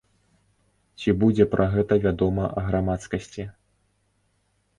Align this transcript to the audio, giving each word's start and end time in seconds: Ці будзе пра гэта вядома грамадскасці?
Ці 1.03 1.13
будзе 1.23 1.45
пра 1.53 1.67
гэта 1.75 1.93
вядома 2.07 2.43
грамадскасці? 2.69 3.47